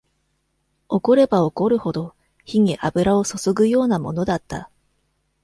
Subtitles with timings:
[0.89, 4.71] 怒れば怒るほど、火に油を注ぐようなものだった。